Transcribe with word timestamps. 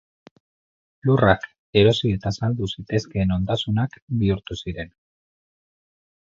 Lurrak 1.09 1.43
erosi 1.81 2.11
eta 2.19 2.31
saldu 2.39 2.69
zitezkeen 2.77 3.35
ondasunak 3.37 3.99
bihurtu 4.23 4.59
ziren. 4.65 4.91